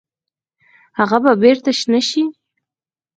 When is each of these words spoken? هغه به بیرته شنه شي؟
هغه 0.99 1.17
به 1.23 1.33
بیرته 1.41 1.71
شنه 1.79 2.01
شي؟ 2.09 2.23